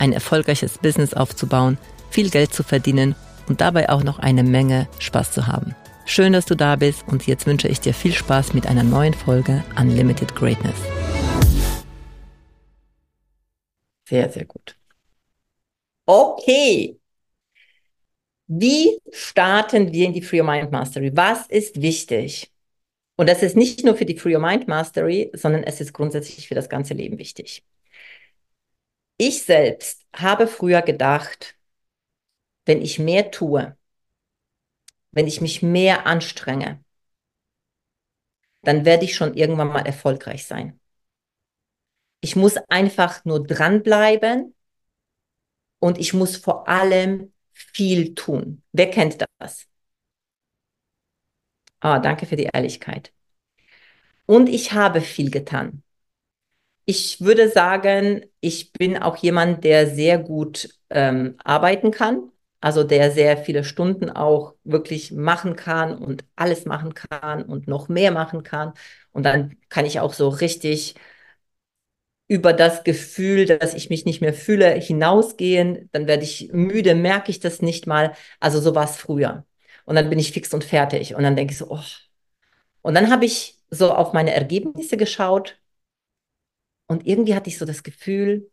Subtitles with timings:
[0.00, 1.78] ein erfolgreiches Business aufzubauen,
[2.10, 3.14] viel Geld zu verdienen
[3.48, 5.74] und dabei auch noch eine Menge Spaß zu haben.
[6.06, 9.14] Schön, dass du da bist und jetzt wünsche ich dir viel Spaß mit einer neuen
[9.14, 10.76] Folge Unlimited Greatness.
[14.08, 14.74] Sehr, sehr gut.
[16.06, 16.98] Okay.
[18.46, 21.10] Wie starten wir in die Free Your Mind Mastery?
[21.14, 22.50] Was ist wichtig?
[23.16, 26.48] Und das ist nicht nur für die Free Your Mind Mastery, sondern es ist grundsätzlich
[26.48, 27.62] für das ganze Leben wichtig.
[29.18, 31.56] Ich selbst habe früher gedacht,
[32.66, 33.76] wenn ich mehr tue,
[35.12, 36.82] wenn ich mich mehr anstrenge,
[38.62, 40.78] dann werde ich schon irgendwann mal erfolgreich sein.
[42.20, 44.54] Ich muss einfach nur dranbleiben
[45.80, 48.62] und ich muss vor allem viel tun.
[48.72, 49.66] Wer kennt das?
[51.80, 53.12] Ah, danke für die Ehrlichkeit.
[54.26, 55.82] Und ich habe viel getan.
[56.90, 63.10] Ich würde sagen, ich bin auch jemand, der sehr gut ähm, arbeiten kann, also der
[63.10, 68.42] sehr viele Stunden auch wirklich machen kann und alles machen kann und noch mehr machen
[68.42, 68.72] kann.
[69.12, 70.94] Und dann kann ich auch so richtig
[72.28, 75.88] über das Gefühl, dass ich mich nicht mehr fühle, hinausgehen.
[75.92, 78.14] Dann werde ich müde, merke ich das nicht mal.
[78.40, 79.46] Also so war es früher.
[79.84, 81.14] Und dann bin ich fix und fertig.
[81.14, 81.80] Und dann denke ich so, oh.
[82.82, 85.58] Und dann habe ich so auf meine Ergebnisse geschaut.
[86.88, 88.50] Und irgendwie hatte ich so das Gefühl,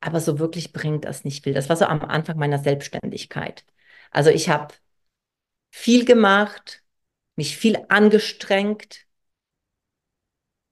[0.00, 1.54] aber so wirklich bringt das nicht viel.
[1.54, 3.64] Das war so am Anfang meiner Selbstständigkeit.
[4.10, 4.74] Also ich habe
[5.70, 6.82] viel gemacht,
[7.36, 9.06] mich viel angestrengt.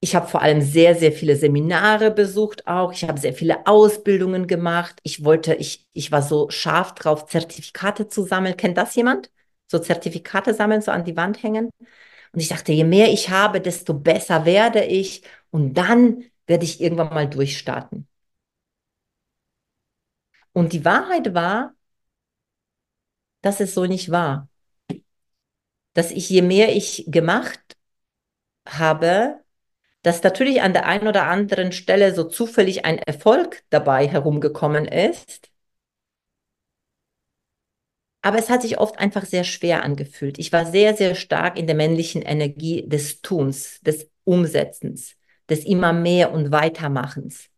[0.03, 2.93] Ich habe vor allem sehr, sehr viele Seminare besucht auch.
[2.93, 4.99] Ich habe sehr viele Ausbildungen gemacht.
[5.05, 8.57] Ich wollte, ich, ich war so scharf drauf, Zertifikate zu sammeln.
[8.57, 9.31] Kennt das jemand?
[9.71, 11.71] so Zertifikate sammeln, so an die Wand hängen.
[12.33, 15.23] Und ich dachte, je mehr ich habe, desto besser werde ich.
[15.51, 18.09] Und dann werde ich irgendwann mal durchstarten.
[20.53, 21.75] Und die Wahrheit war,
[23.41, 24.49] dass es so nicht war.
[25.95, 27.77] Dass ich, je mehr ich gemacht
[28.69, 29.45] habe,
[30.03, 35.51] dass natürlich an der einen oder anderen Stelle so zufällig ein Erfolg dabei herumgekommen ist.
[38.23, 40.39] Aber es hat sich oft einfach sehr schwer angefühlt.
[40.41, 45.17] Ich war sehr, sehr stark in der männlichen Energie des Tuns, des Umsetzens,
[45.51, 47.49] des immer mehr und weitermachens.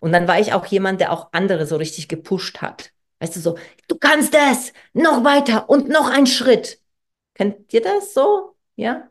[0.00, 2.92] Und dann war ich auch jemand, der auch andere so richtig gepusht hat.
[3.20, 6.80] Weißt du, so, du kannst es, noch weiter und noch ein Schritt.
[7.34, 8.56] Kennt ihr das so?
[8.76, 9.10] Ja?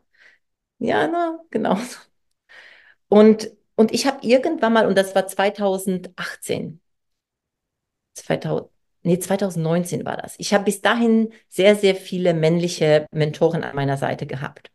[0.78, 1.78] Ja, na, genau.
[3.08, 6.80] Und, und ich habe irgendwann mal, und das war 2018,
[8.14, 8.70] 2000,
[9.02, 10.34] nee, 2019 war das.
[10.38, 14.70] Ich habe bis dahin sehr, sehr viele männliche Mentoren an meiner Seite gehabt,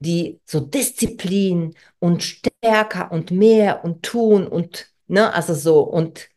[0.00, 6.28] die so Disziplin und stärker und mehr und tun und, ne, also so und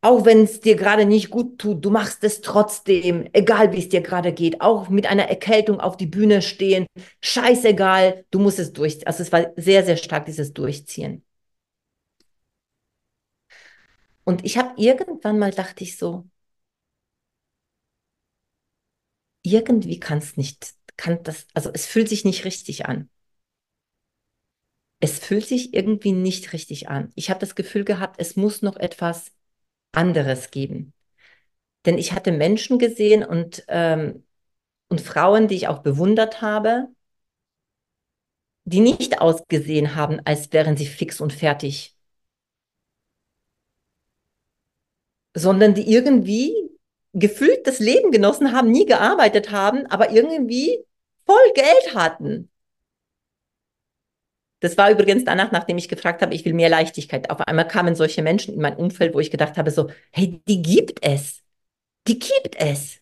[0.00, 3.88] auch wenn es dir gerade nicht gut tut, du machst es trotzdem, egal wie es
[3.88, 6.86] dir gerade geht, auch mit einer Erkältung auf die Bühne stehen,
[7.20, 9.06] scheißegal, du musst es durchziehen.
[9.06, 11.24] Also es war sehr, sehr stark dieses Durchziehen.
[14.24, 16.24] Und ich habe irgendwann mal dachte ich so,
[19.42, 23.08] irgendwie kann es nicht, kann das, also es fühlt sich nicht richtig an.
[25.00, 27.10] Es fühlt sich irgendwie nicht richtig an.
[27.16, 29.32] Ich habe das Gefühl gehabt, es muss noch etwas
[29.92, 30.92] anderes geben.
[31.86, 34.24] Denn ich hatte Menschen gesehen und, ähm,
[34.88, 36.88] und Frauen, die ich auch bewundert habe,
[38.64, 41.94] die nicht ausgesehen haben, als wären sie fix und fertig,
[45.34, 46.54] sondern die irgendwie
[47.12, 50.84] gefühlt das Leben genossen haben, nie gearbeitet haben, aber irgendwie
[51.26, 52.50] voll Geld hatten.
[54.60, 57.30] Das war übrigens danach, nachdem ich gefragt habe, ich will mehr Leichtigkeit.
[57.30, 60.62] Auf einmal kamen solche Menschen in mein Umfeld, wo ich gedacht habe, so, hey, die
[60.62, 61.42] gibt es.
[62.06, 63.00] Die gibt es.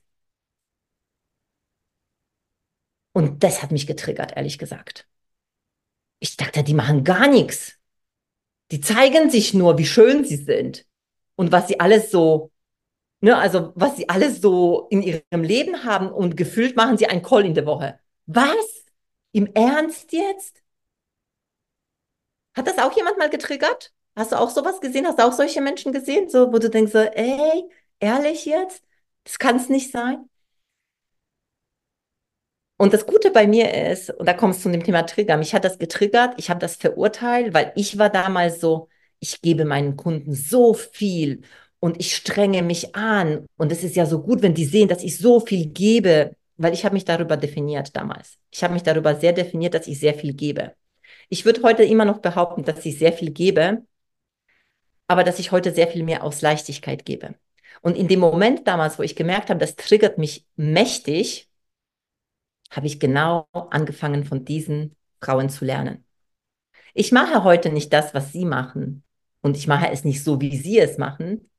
[3.13, 5.07] Und das hat mich getriggert, ehrlich gesagt.
[6.19, 7.79] Ich dachte, die machen gar nichts.
[8.71, 10.87] Die zeigen sich nur, wie schön sie sind
[11.35, 12.53] und was sie alles so
[13.23, 17.23] Ne, also was sie alles so in ihrem Leben haben und gefühlt machen sie einen
[17.23, 17.99] Call in der Woche.
[18.27, 18.87] Was?
[19.33, 20.63] Im Ernst jetzt?
[22.55, 23.93] Hat das auch jemand mal getriggert?
[24.17, 25.07] Hast du auch sowas gesehen?
[25.07, 27.65] Hast du auch solche Menschen gesehen, so, wo du denkst, so, ey,
[28.01, 28.83] ehrlich jetzt?
[29.25, 30.29] Das kann es nicht sein.
[32.77, 35.55] Und das Gute bei mir ist, und da kommst du zu dem Thema Trigger, mich
[35.55, 38.89] hat das getriggert, ich habe das verurteilt, weil ich war damals so,
[39.19, 41.43] ich gebe meinen Kunden so viel
[41.81, 43.47] und ich strenge mich an.
[43.57, 46.75] Und es ist ja so gut, wenn die sehen, dass ich so viel gebe, weil
[46.75, 48.39] ich habe mich darüber definiert damals.
[48.51, 50.75] Ich habe mich darüber sehr definiert, dass ich sehr viel gebe.
[51.31, 53.83] Ich würde heute immer noch behaupten, dass ich sehr viel gebe,
[55.09, 57.35] aber dass ich heute sehr viel mehr aus Leichtigkeit gebe.
[57.81, 61.49] Und in dem Moment damals, wo ich gemerkt habe, das triggert mich mächtig,
[62.71, 66.05] habe ich genau angefangen, von diesen Frauen zu lernen.
[66.95, 69.03] Ich mache heute nicht das, was sie machen.
[69.41, 71.50] Und ich mache es nicht so, wie sie es machen.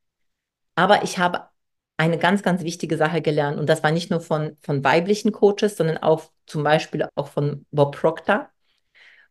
[0.75, 1.49] Aber ich habe
[1.97, 3.59] eine ganz, ganz wichtige Sache gelernt.
[3.59, 7.65] Und das war nicht nur von, von weiblichen Coaches, sondern auch zum Beispiel auch von
[7.71, 8.49] Bob Proctor.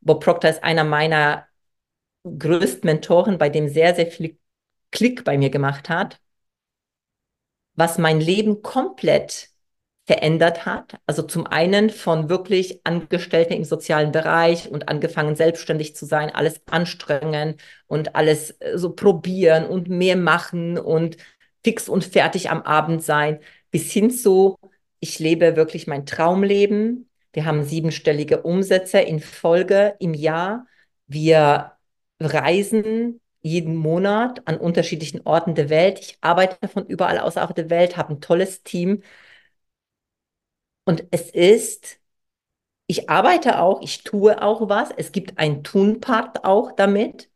[0.01, 1.47] Bob Proctor ist einer meiner
[2.25, 4.39] größten Mentoren, bei dem sehr, sehr viel
[4.93, 6.21] Klick bei mir gemacht hat,
[7.75, 9.50] was mein Leben komplett
[10.11, 10.97] verändert hat.
[11.07, 16.63] Also zum einen von wirklich Angestellten im sozialen Bereich und angefangen selbstständig zu sein, alles
[16.69, 17.55] anstrengen
[17.87, 21.17] und alles äh, so probieren und mehr machen und
[21.63, 23.39] fix und fertig am Abend sein,
[23.71, 24.59] bis hin zu,
[24.99, 27.09] ich lebe wirklich mein Traumleben.
[27.33, 30.67] Wir haben siebenstellige Umsätze in Folge im Jahr.
[31.07, 31.75] Wir
[32.19, 36.01] reisen jeden Monat an unterschiedlichen Orten der Welt.
[36.01, 39.03] Ich arbeite von überall aus auf der Welt, habe ein tolles Team
[40.85, 42.01] und es ist,
[42.87, 44.91] ich arbeite auch, ich tue auch was.
[44.97, 47.31] Es gibt einen Tun-Part auch damit,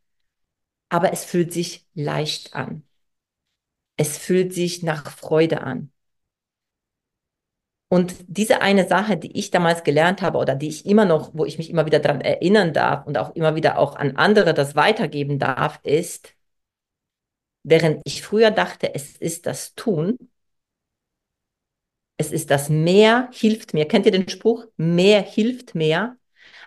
[0.89, 2.83] aber es fühlt sich leicht an.
[3.97, 5.91] Es fühlt sich nach Freude an.
[7.87, 11.45] Und diese eine Sache, die ich damals gelernt habe oder die ich immer noch, wo
[11.45, 14.75] ich mich immer wieder daran erinnern darf und auch immer wieder auch an andere das
[14.75, 16.35] weitergeben darf, ist,
[17.63, 20.17] während ich früher dachte, es ist das Tun,
[22.17, 23.87] es ist das Mehr hilft mir.
[23.87, 24.65] Kennt ihr den Spruch?
[24.77, 26.17] Mehr hilft mehr.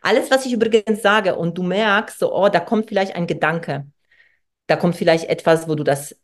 [0.03, 3.87] Alles, was ich übrigens sage und du merkst, so, oh, da kommt vielleicht ein Gedanke.
[4.67, 6.17] Da kommt vielleicht etwas, wo du das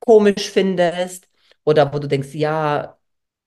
[0.00, 1.28] komisch findest
[1.64, 2.98] oder wo du denkst, ja,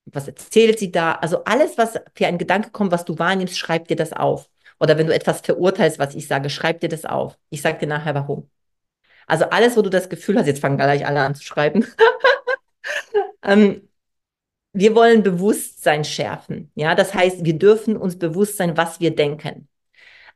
[0.06, 1.14] was erzählt sie da?
[1.14, 4.50] Also alles, was für ein Gedanke kommt, was du wahrnimmst, schreib dir das auf.
[4.80, 7.38] Oder wenn du etwas verurteilst, was ich sage, schreib dir das auf.
[7.50, 8.50] Ich sage dir nachher warum.
[9.28, 11.86] Also alles, wo du das Gefühl hast, jetzt fangen gleich alle an zu schreiben.
[13.44, 13.88] ähm,
[14.76, 16.70] wir wollen Bewusstsein schärfen.
[16.76, 19.70] Ja, das heißt, wir dürfen uns bewusst sein, was wir denken.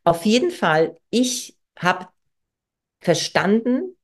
[0.05, 2.07] Auf jeden Fall, ich habe
[3.01, 3.95] verstanden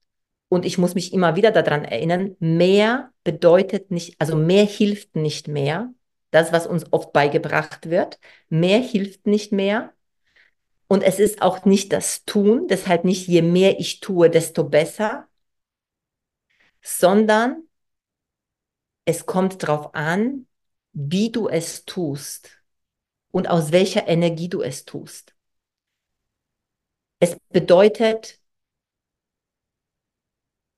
[0.49, 5.47] und ich muss mich immer wieder daran erinnern, mehr bedeutet nicht, also mehr hilft nicht
[5.47, 5.93] mehr.
[6.31, 8.19] Das, was uns oft beigebracht wird.
[8.49, 9.93] Mehr hilft nicht mehr.
[10.87, 15.27] Und es ist auch nicht das Tun, deshalb nicht je mehr ich tue, desto besser,
[16.81, 17.63] sondern
[19.05, 20.47] es kommt darauf an,
[20.93, 22.61] wie du es tust
[23.31, 25.35] und aus welcher Energie du es tust.
[27.19, 28.39] Es bedeutet,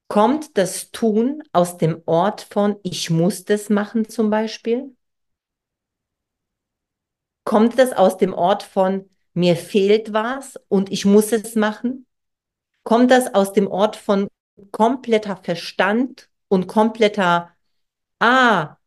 [0.08, 4.96] kommt das Tun aus dem Ort von ich muss das machen zum Beispiel?
[7.44, 12.06] Kommt das aus dem Ort von mir fehlt was und ich muss es machen?
[12.84, 14.28] Kommt das aus dem Ort von
[14.72, 17.57] kompletter Verstand und kompletter
[18.20, 18.78] ah,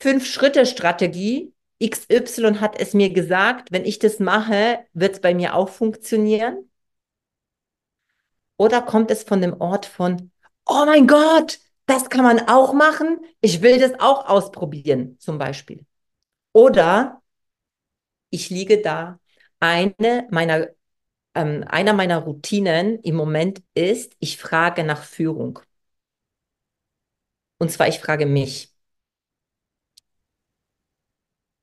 [0.00, 5.68] Fünf-Schritte-Strategie, XY hat es mir gesagt, wenn ich das mache, wird es bei mir auch
[5.68, 6.70] funktionieren?
[8.56, 10.30] Oder kommt es von dem Ort von,
[10.66, 15.84] oh mein Gott, das kann man auch machen, ich will das auch ausprobieren, zum Beispiel.
[16.52, 17.22] Oder
[18.30, 19.18] ich liege da,
[19.60, 20.68] eine meiner,
[21.34, 25.60] ähm, einer meiner Routinen im Moment ist, ich frage nach Führung.
[27.58, 28.72] Und zwar, ich frage mich.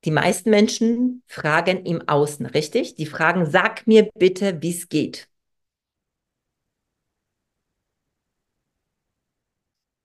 [0.05, 2.93] Die meisten Menschen fragen im Außen, richtig?
[2.95, 5.29] Die fragen, sag mir bitte, wie es geht.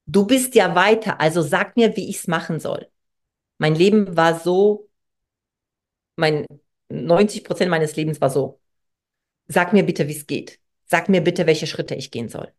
[0.07, 2.89] Du bist ja weiter, also sag mir, wie ich es machen soll.
[3.59, 4.89] Mein Leben war so,
[6.17, 6.47] mein
[6.89, 8.61] 90 Prozent meines Lebens war so.
[9.49, 10.61] Sag mir bitte, wie es geht.
[10.87, 12.53] Sag mir bitte, welche Schritte ich gehen soll.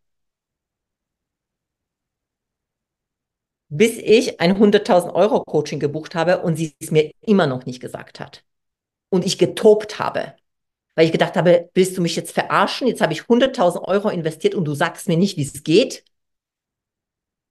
[3.70, 7.80] Bis ich ein 100.000 Euro Coaching gebucht habe und sie es mir immer noch nicht
[7.80, 8.44] gesagt hat.
[9.10, 10.36] Und ich getobt habe,
[10.96, 12.88] weil ich gedacht habe, willst du mich jetzt verarschen?
[12.88, 16.04] Jetzt habe ich 100.000 Euro investiert und du sagst mir nicht, wie es geht.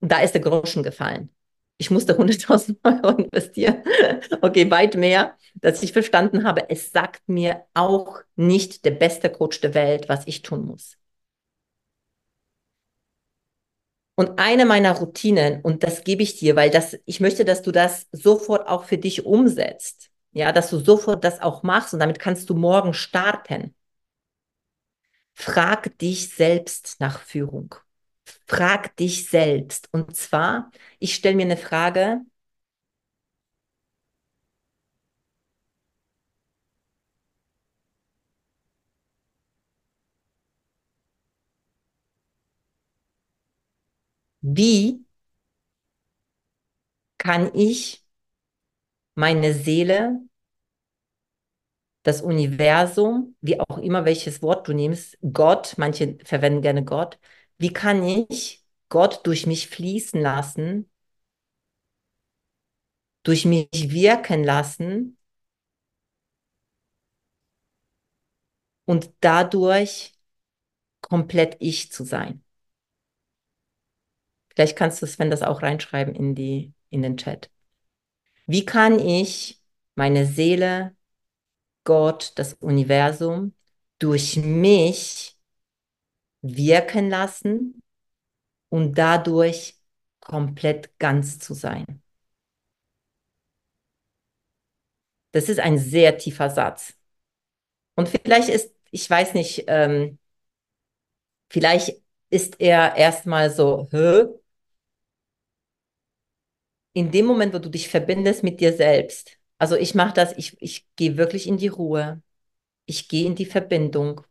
[0.01, 1.31] Und da ist der Groschen gefallen.
[1.79, 3.83] Ich musste 100.000 Euro investieren.
[4.43, 9.61] okay, weit mehr, dass ich verstanden habe, es sagt mir auch nicht der beste Coach
[9.61, 10.98] der Welt, was ich tun muss.
[14.19, 17.71] Und eine meiner Routinen, und das gebe ich dir, weil das, ich möchte, dass du
[17.71, 20.11] das sofort auch für dich umsetzt.
[20.33, 23.77] Ja, dass du sofort das auch machst und damit kannst du morgen starten.
[25.35, 27.77] Frag dich selbst nach Führung.
[28.49, 29.89] Frag dich selbst.
[29.93, 32.23] Und zwar, ich stelle mir eine Frage,
[44.57, 45.05] wie
[47.19, 48.05] kann ich
[49.17, 50.19] meine Seele,
[52.03, 57.19] das Universum, wie auch immer welches Wort du nimmst, Gott, manche verwenden gerne Gott,
[57.59, 60.89] wie kann ich Gott durch mich fließen lassen,
[63.23, 65.17] durch mich wirken lassen
[68.87, 70.15] und dadurch
[71.03, 72.45] komplett ich zu sein.
[74.59, 77.49] Vielleicht kannst du es, wenn das auch reinschreiben in die, in den Chat.
[78.47, 79.63] Wie kann ich
[79.95, 80.97] meine Seele,
[81.85, 83.55] Gott, das Universum
[84.01, 85.39] durch mich
[86.43, 87.81] wirken lassen
[88.71, 89.77] und dadurch
[90.21, 92.03] komplett ganz zu sein?
[95.33, 96.95] Das ist ein sehr tiefer Satz.
[97.97, 100.19] Und vielleicht ist, ich weiß nicht, ähm,
[101.51, 102.01] vielleicht
[102.31, 104.38] ist er erstmal so, Hö?
[106.93, 110.61] In dem Moment, wo du dich verbindest mit dir selbst, also ich mache das, ich,
[110.63, 112.23] ich gehe wirklich in die Ruhe,
[112.87, 114.23] ich gehe in die Verbindung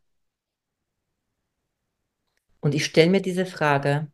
[2.62, 4.12] und ich stelle mir diese Frage,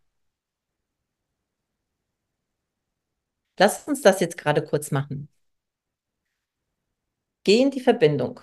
[3.58, 5.28] lass uns das jetzt gerade kurz machen.
[7.46, 8.42] Geh in die Verbindung.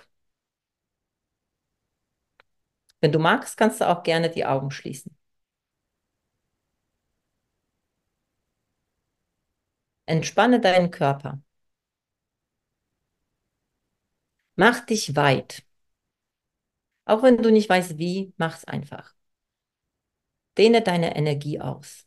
[2.99, 5.15] Wenn du magst, kannst du auch gerne die Augen schließen.
[10.11, 11.41] Entspanne deinen Körper.
[14.55, 15.63] Mach dich weit.
[17.05, 19.13] Auch wenn du nicht weißt wie, mach's einfach.
[20.57, 22.05] Dehne deine Energie aus.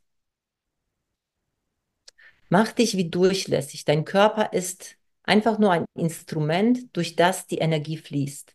[2.49, 3.85] Mach dich wie durchlässig.
[3.85, 8.55] Dein Körper ist einfach nur ein Instrument, durch das die Energie fließt.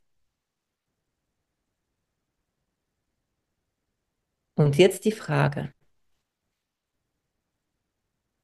[4.55, 5.73] Und jetzt die Frage,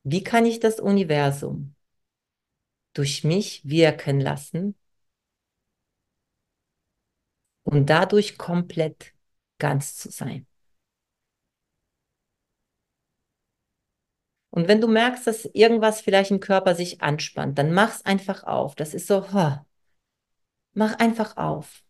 [0.05, 1.75] wie kann ich das Universum
[2.93, 4.75] durch mich wirken lassen
[7.63, 9.13] und dadurch komplett
[9.57, 10.47] ganz zu sein?
[14.51, 18.75] Und wenn du merkst, dass irgendwas vielleicht im Körper sich anspannt, dann mach's einfach auf.
[18.75, 19.57] Das ist so, huh.
[20.73, 21.83] mach einfach auf.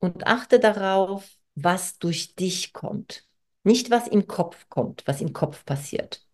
[0.00, 3.27] Und achte darauf, was durch dich kommt.
[3.68, 6.26] Nicht, was im Kopf kommt, was im Kopf passiert,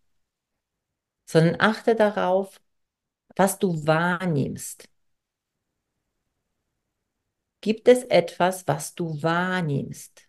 [1.26, 2.60] sondern achte darauf,
[3.36, 4.88] was du wahrnimmst.
[7.62, 10.28] Gibt es etwas, was du wahrnimmst?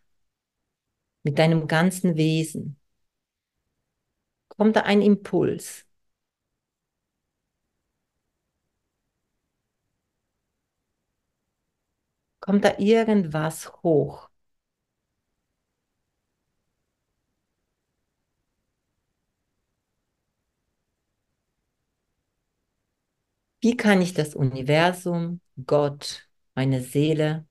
[1.23, 2.77] Mit deinem ganzen Wesen?
[4.49, 5.85] Kommt da ein Impuls?
[12.39, 14.29] Kommt da irgendwas hoch?
[23.65, 27.47] Wie kann ich das Universum, Gott, meine Seele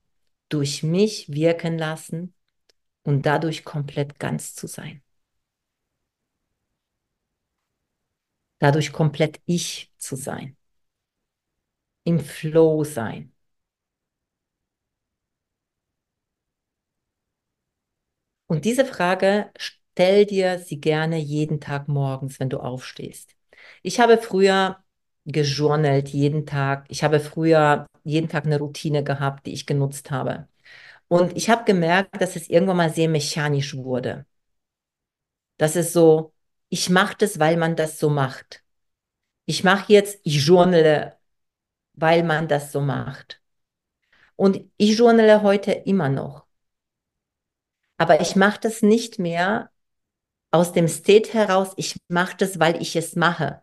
[0.47, 2.33] durch mich wirken lassen
[3.03, 5.03] und dadurch komplett ganz zu sein?
[8.59, 10.55] Dadurch komplett ich zu sein.
[12.05, 13.33] Im Flow sein.
[18.47, 23.35] Und diese Frage stell dir sie gerne jeden Tag morgens, wenn du aufstehst.
[23.83, 24.84] Ich habe früher
[25.25, 26.85] gejournalt jeden Tag.
[26.89, 30.47] Ich habe früher jeden Tag eine Routine gehabt, die ich genutzt habe.
[31.07, 34.25] Und ich habe gemerkt, dass es irgendwann mal sehr mechanisch wurde.
[35.57, 36.33] Das ist so,
[36.69, 38.63] ich mache das, weil man das so macht.
[39.45, 41.17] Ich mache jetzt, ich journale,
[41.93, 43.41] weil man das so macht.
[44.37, 46.45] Und ich journale heute immer noch.
[47.97, 49.71] Aber ich mache das nicht mehr
[50.51, 53.61] aus dem State heraus, ich mache das, weil ich es mache.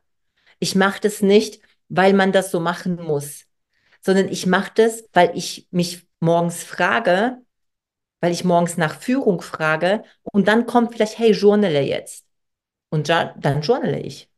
[0.63, 3.47] Ich mache das nicht, weil man das so machen muss,
[4.01, 7.43] sondern ich mache das, weil ich mich morgens frage,
[8.21, 12.27] weil ich morgens nach Führung frage und dann kommt vielleicht, hey, journale jetzt.
[12.91, 14.31] Und dann journale ich.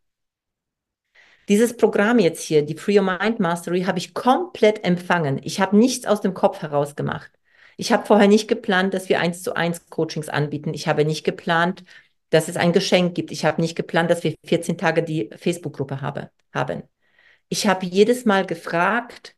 [1.51, 5.39] Dieses Programm jetzt hier, die Free Your Mind Mastery, habe ich komplett empfangen.
[5.43, 7.31] Ich habe nichts aus dem Kopf heraus gemacht.
[7.77, 10.73] Ich habe vorher nicht geplant, dass wir eins zu eins Coachings anbieten.
[10.73, 11.85] Ich habe nicht geplant,
[12.35, 13.31] dass es ein Geschenk gibt.
[13.31, 16.83] Ich habe nicht geplant, dass wir 14 Tage die Facebook-Gruppe habe, haben.
[17.49, 19.37] Ich habe jedes Mal gefragt,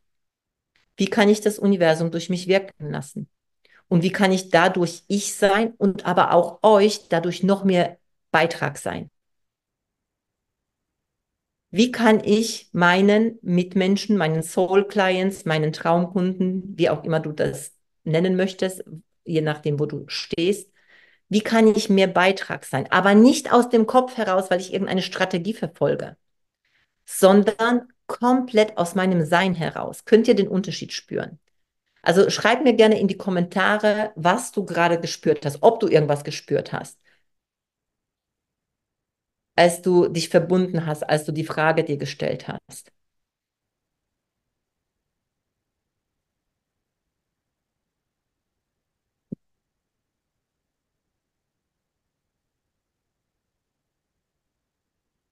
[0.96, 3.28] wie kann ich das Universum durch mich wirken lassen?
[3.88, 7.98] Und wie kann ich dadurch ich sein und aber auch euch dadurch noch mehr
[8.30, 9.10] Beitrag sein?
[11.70, 17.74] Wie kann ich meinen Mitmenschen, meinen Soul Clients, meinen Traumkunden, wie auch immer du das
[18.04, 18.84] nennen möchtest,
[19.24, 20.70] je nachdem, wo du stehst,
[21.28, 22.90] wie kann ich mehr Beitrag sein?
[22.90, 26.16] Aber nicht aus dem Kopf heraus, weil ich irgendeine Strategie verfolge,
[27.04, 30.04] sondern komplett aus meinem Sein heraus.
[30.04, 31.38] Könnt ihr den Unterschied spüren?
[32.02, 36.22] Also schreib mir gerne in die Kommentare, was du gerade gespürt hast, ob du irgendwas
[36.24, 36.98] gespürt hast,
[39.56, 42.92] als du dich verbunden hast, als du die Frage dir gestellt hast.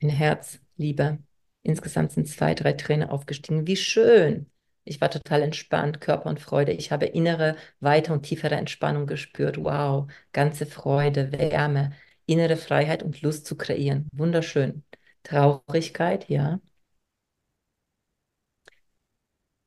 [0.04, 1.18] Ein Herz, Liebe.
[1.62, 3.66] Insgesamt sind zwei, drei Tränen aufgestiegen.
[3.66, 4.50] Wie schön.
[4.84, 6.73] Ich war total entspannt, Körper und Freude.
[6.73, 9.56] Ich habe innere, weite und tiefere Entspannung gespürt.
[9.64, 11.92] Wow, ganze Freude, Wärme,
[12.26, 14.08] innere Freiheit und Lust zu kreieren.
[14.12, 14.84] Wunderschön.
[15.23, 16.61] Traurigkeit, ja.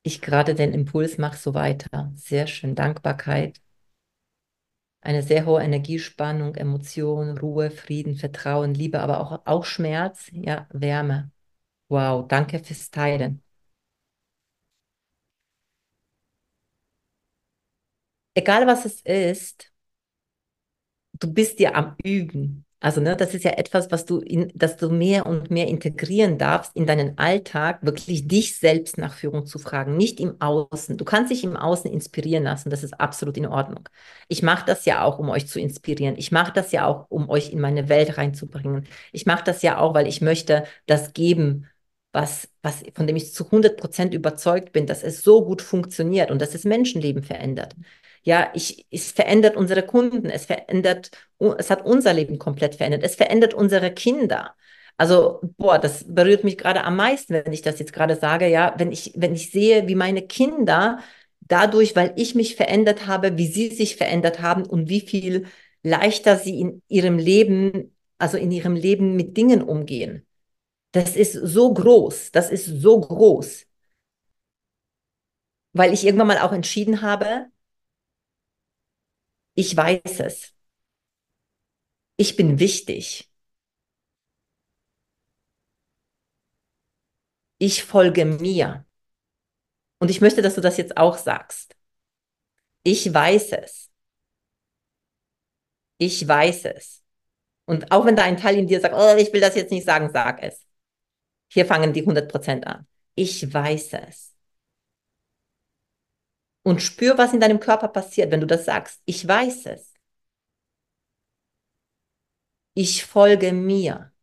[0.02, 2.12] Ich gerade den Impuls mache so weiter.
[2.16, 2.74] Sehr schön.
[2.76, 3.60] Dankbarkeit.
[5.02, 11.32] Eine sehr hohe Energiespannung, Emotion, Ruhe, Frieden, Vertrauen, Liebe, aber auch, auch Schmerz, ja, Wärme.
[11.90, 13.44] Wow, danke fürs Teilen.
[18.36, 19.74] Egal was es ist,
[21.20, 22.66] du bist ja am Üben.
[22.80, 26.38] Also, ne, das ist ja etwas, was du in, dass du mehr und mehr integrieren
[26.38, 30.96] darfst in deinen Alltag, wirklich dich selbst nach Führung zu fragen, nicht im Außen.
[30.96, 33.90] Du kannst dich im Außen inspirieren lassen, das ist absolut in Ordnung.
[34.28, 36.16] Ich mache das ja auch, um euch zu inspirieren.
[36.18, 38.86] Ich mache das ja auch, um euch in meine Welt reinzubringen.
[39.12, 41.66] Ich mache das ja auch, weil ich möchte das geben,
[42.14, 46.30] was, was, von dem ich zu 100 Prozent überzeugt bin, dass es so gut funktioniert
[46.30, 47.76] und dass es Menschenleben verändert.
[48.28, 51.12] Ja, ich, es verändert unsere Kunden, es verändert,
[51.58, 54.54] es hat unser Leben komplett verändert, es verändert unsere Kinder.
[54.98, 58.74] Also, boah, das berührt mich gerade am meisten, wenn ich das jetzt gerade sage, ja,
[58.78, 61.00] wenn ich, wenn ich sehe, wie meine Kinder
[61.40, 65.46] dadurch, weil ich mich verändert habe, wie sie sich verändert haben und wie viel
[65.84, 70.26] leichter sie in ihrem Leben, also in ihrem Leben mit Dingen umgehen.
[70.94, 73.66] Das ist so groß, das ist so groß.
[75.74, 77.48] Weil ich irgendwann mal auch entschieden habe,
[79.58, 80.54] ich weiß es.
[82.18, 83.28] Ich bin wichtig.
[87.60, 88.86] Ich folge mir.
[90.00, 91.76] Und ich möchte, dass du das jetzt auch sagst.
[92.84, 93.90] Ich weiß es.
[95.98, 97.04] Ich weiß es.
[97.66, 99.86] Und auch wenn da ein Teil in dir sagt, oh, ich will das jetzt nicht
[99.86, 100.66] sagen, sag es.
[101.50, 102.88] Hier fangen die 100% an.
[103.16, 104.37] Ich weiß es.
[106.68, 109.02] Und spür, was in deinem Körper passiert, wenn du das sagst.
[109.06, 109.94] Ich weiß es.
[112.76, 114.14] Ich folge mir.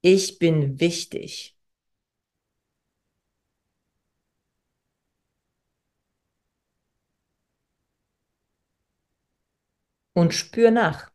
[0.00, 1.56] Ich bin wichtig.
[10.12, 11.10] Und spür nach.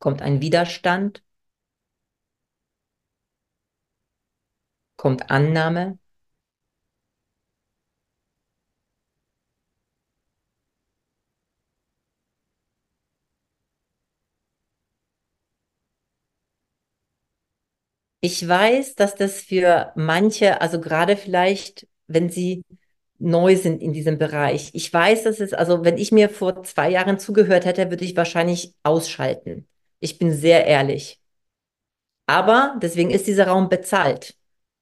[0.00, 1.22] Kommt ein Widerstand?
[5.02, 5.98] Kommt Annahme?
[18.20, 22.62] Ich weiß, dass das für manche, also gerade vielleicht, wenn sie
[23.18, 26.90] neu sind in diesem Bereich, ich weiß, dass es, also wenn ich mir vor zwei
[26.90, 29.66] Jahren zugehört hätte, würde ich wahrscheinlich ausschalten.
[30.00, 31.20] Ich bin sehr ehrlich.
[32.26, 34.36] Aber deswegen ist dieser Raum bezahlt.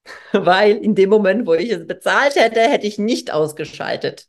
[0.33, 4.27] Weil in dem Moment, wo ich es bezahlt hätte, hätte ich nicht ausgeschaltet.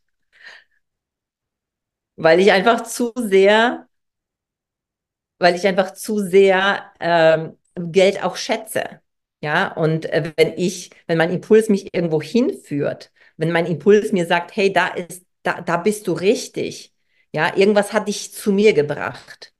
[2.16, 3.86] Weil ich einfach zu sehr,
[5.38, 9.00] weil ich einfach zu sehr ähm, Geld auch schätze.
[9.40, 14.26] Ja, und äh, wenn ich, wenn mein Impuls mich irgendwo hinführt, wenn mein Impuls mir
[14.26, 16.94] sagt, hey, da ist, da, da bist du richtig.
[17.32, 19.52] Ja, irgendwas hat dich zu mir gebracht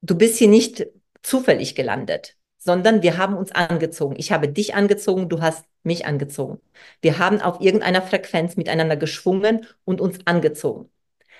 [0.00, 0.86] du bist hier nicht
[1.22, 4.14] zufällig gelandet, sondern wir haben uns angezogen.
[4.18, 6.60] Ich habe dich angezogen, du hast mich angezogen.
[7.00, 10.88] Wir haben auf irgendeiner Frequenz miteinander geschwungen und uns angezogen.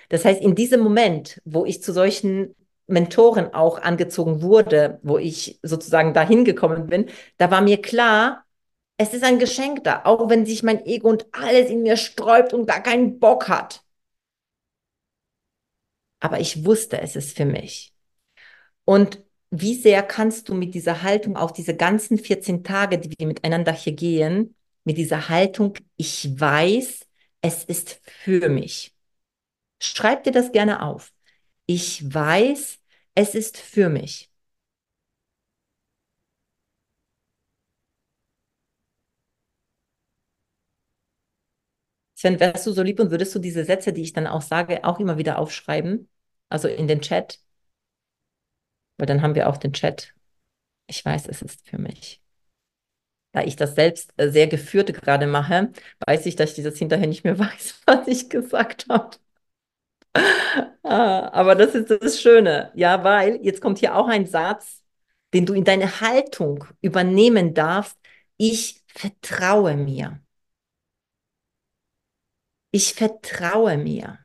[0.09, 2.55] Das heißt, in diesem Moment, wo ich zu solchen
[2.87, 8.43] Mentoren auch angezogen wurde, wo ich sozusagen dahin gekommen bin, da war mir klar,
[8.97, 12.53] es ist ein Geschenk da, auch wenn sich mein Ego und alles in mir sträubt
[12.53, 13.81] und gar keinen Bock hat.
[16.19, 17.93] Aber ich wusste, es ist für mich.
[18.85, 19.23] Und
[19.55, 23.71] wie sehr kannst du mit dieser Haltung auf diese ganzen 14 Tage, die wir miteinander
[23.71, 27.01] hier gehen, mit dieser Haltung, ich weiß,
[27.41, 28.95] es ist für mich.
[29.81, 31.13] Schreib dir das gerne auf.
[31.67, 32.79] Ich weiß,
[33.15, 34.31] es ist für mich.
[42.15, 44.83] Sven, wärst du so lieb und würdest du diese Sätze, die ich dann auch sage,
[44.83, 46.09] auch immer wieder aufschreiben?
[46.49, 47.39] Also in den Chat?
[48.97, 50.13] Weil dann haben wir auch den Chat.
[50.87, 52.21] Ich weiß, es ist für mich.
[53.31, 55.71] Da ich das selbst äh, sehr geführt gerade mache,
[56.05, 59.17] weiß ich, dass ich das hinterher nicht mehr weiß, was ich gesagt habe.
[60.83, 64.81] ah, aber das ist das Schöne, ja, weil jetzt kommt hier auch ein Satz,
[65.33, 67.97] den du in deine Haltung übernehmen darfst.
[68.37, 70.19] Ich vertraue mir.
[72.71, 74.22] Ich vertraue mir.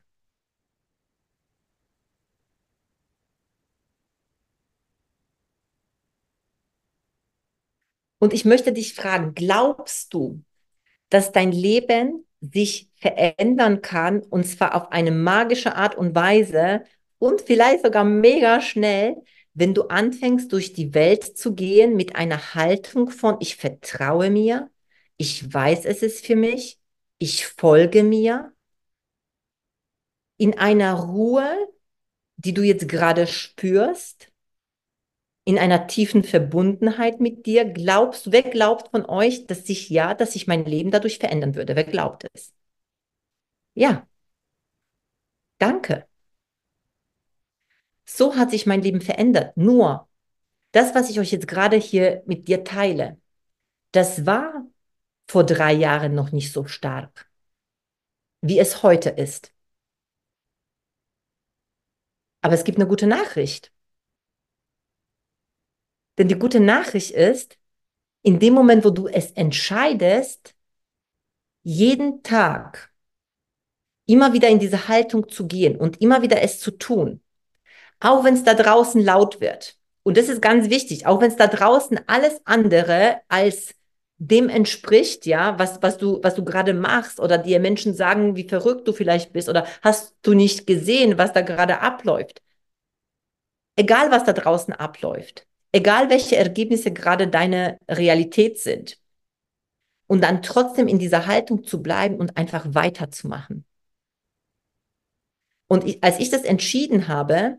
[8.18, 10.42] Und ich möchte dich fragen, glaubst du,
[11.09, 16.85] dass dein Leben sich verändern kann und zwar auf eine magische Art und Weise
[17.18, 19.16] und vielleicht sogar mega schnell,
[19.54, 24.70] wenn du anfängst durch die Welt zu gehen mit einer Haltung von ich vertraue mir,
[25.16, 26.78] ich weiß, es ist für mich,
[27.18, 28.52] ich folge mir,
[30.37, 31.50] in einer Ruhe,
[32.37, 34.27] die du jetzt gerade spürst,
[35.48, 37.64] in einer tiefen Verbundenheit mit dir?
[37.64, 41.74] Glaubst, wer glaubt von euch, dass sich ja, dass sich mein Leben dadurch verändern würde?
[41.74, 42.52] Wer glaubt es?
[43.74, 44.06] Ja.
[45.58, 46.06] Danke.
[48.04, 49.56] So hat sich mein Leben verändert.
[49.56, 50.06] Nur
[50.72, 53.18] das, was ich euch jetzt gerade hier mit dir teile,
[53.92, 54.66] das war
[55.28, 57.30] vor drei Jahren noch nicht so stark,
[58.42, 59.54] wie es heute ist.
[62.42, 63.72] Aber es gibt eine gute Nachricht.
[66.18, 67.57] Denn die gute Nachricht ist,
[68.22, 70.54] in dem Moment, wo du es entscheidest,
[71.62, 72.92] jeden Tag
[74.07, 77.20] immer wieder in diese Haltung zu gehen und immer wieder es zu tun,
[78.00, 79.76] auch wenn es da draußen laut wird.
[80.02, 83.74] Und das ist ganz wichtig, auch wenn es da draußen alles andere als
[84.16, 88.48] dem entspricht, ja, was, was du, was du gerade machst oder dir Menschen sagen, wie
[88.48, 92.42] verrückt du vielleicht bist oder hast du nicht gesehen, was da gerade abläuft.
[93.76, 98.98] Egal, was da draußen abläuft egal welche Ergebnisse gerade deine Realität sind.
[100.07, 103.64] Und dann trotzdem in dieser Haltung zu bleiben und einfach weiterzumachen.
[105.66, 107.59] Und ich, als ich das entschieden habe,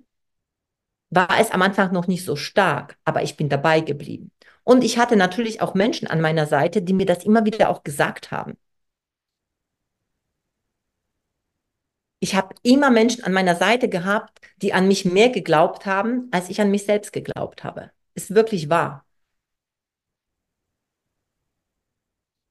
[1.11, 4.31] war es am Anfang noch nicht so stark, aber ich bin dabei geblieben.
[4.63, 7.83] Und ich hatte natürlich auch Menschen an meiner Seite, die mir das immer wieder auch
[7.83, 8.57] gesagt haben.
[12.19, 16.49] Ich habe immer Menschen an meiner Seite gehabt, die an mich mehr geglaubt haben, als
[16.49, 17.91] ich an mich selbst geglaubt habe
[18.23, 19.05] ist wirklich wahr.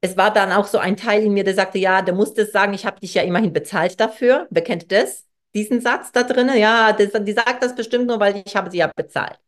[0.01, 2.53] Es war dann auch so ein Teil in mir, der sagte, ja, du musst es
[2.53, 4.47] sagen, ich habe dich ja immerhin bezahlt dafür.
[4.51, 5.27] Wer kennt das?
[5.55, 6.51] Diesen Satz da drin?
[6.57, 9.41] Ja, das, die sagt das bestimmt nur, weil ich habe sie ja bezahlt.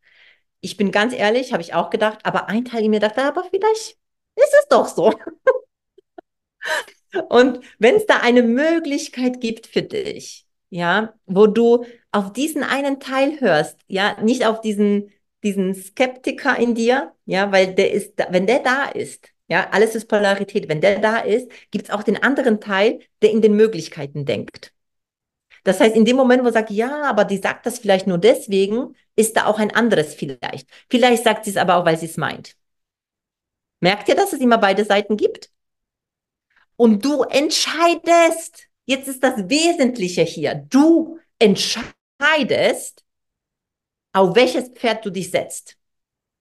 [0.60, 3.44] Ich bin ganz ehrlich, habe ich auch gedacht, aber ein Teil in mir dachte, aber
[3.44, 3.98] vielleicht
[4.36, 5.12] ist es doch so.
[7.28, 13.00] Und wenn es da eine Möglichkeit gibt für dich, ja, wo du auf diesen einen
[13.00, 15.10] Teil hörst, ja, nicht auf diesen
[15.42, 20.06] diesen Skeptiker in dir, ja, weil der ist, wenn der da ist, ja, alles ist
[20.06, 24.24] Polarität, wenn der da ist, gibt es auch den anderen Teil, der in den Möglichkeiten
[24.24, 24.72] denkt.
[25.64, 28.18] Das heißt, in dem Moment, wo er sagt, ja, aber die sagt das vielleicht nur
[28.18, 30.68] deswegen, ist da auch ein anderes vielleicht.
[30.88, 32.56] Vielleicht sagt sie es aber auch, weil sie es meint.
[33.80, 35.50] Merkt ihr, dass es immer beide Seiten gibt?
[36.76, 43.04] Und du entscheidest, jetzt ist das Wesentliche hier, du entscheidest,
[44.12, 45.76] auf welches Pferd du dich setzt.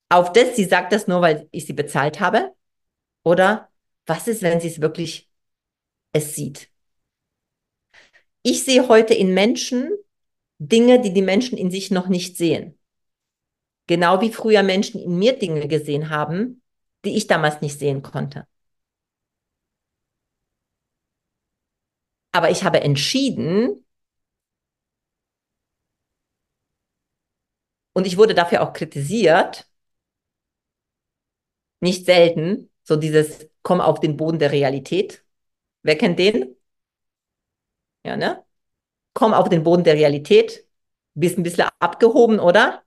[0.10, 2.54] Auf das, sie sagt das nur, weil ich sie bezahlt habe?
[3.24, 3.70] Oder
[4.06, 5.30] was ist, wenn sie es wirklich
[6.14, 6.70] es sieht?
[8.42, 9.92] Ich sehe heute in Menschen
[10.58, 12.78] Dinge, die die Menschen in sich noch nicht sehen.
[13.88, 16.62] Genau wie früher Menschen in mir Dinge gesehen haben,
[17.06, 18.48] die ich damals nicht sehen konnte.
[22.32, 23.86] Aber ich habe entschieden,
[28.00, 29.70] Und ich wurde dafür auch kritisiert.
[31.82, 32.70] Nicht selten.
[32.84, 35.26] So dieses Komm auf den Boden der Realität.
[35.84, 36.56] Wer kennt den?
[38.06, 38.46] Ja, ne?
[39.14, 40.66] Komm auf den Boden der Realität.
[41.14, 42.84] Bist ein bisschen abgehoben, oder?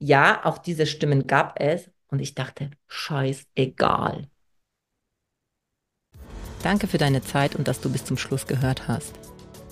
[0.00, 4.28] Ja, auch diese Stimmen gab es und ich dachte, scheißegal.
[6.64, 9.31] Danke für deine Zeit und dass du bis zum Schluss gehört hast.